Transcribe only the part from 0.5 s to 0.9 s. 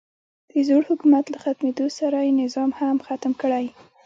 د زوړ